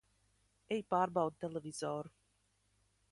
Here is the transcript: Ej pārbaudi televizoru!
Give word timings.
Ej 0.77 0.81
pārbaudi 0.93 1.39
televizoru! 1.45 2.13